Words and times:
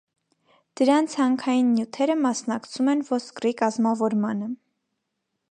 Դրանց 0.79 1.15
հանքային 1.19 1.69
նյութերը 1.73 2.15
մասնակցում 2.23 2.91
են 2.95 3.05
ոսկրի 3.11 3.53
կազմավորմանը։ 3.61 4.51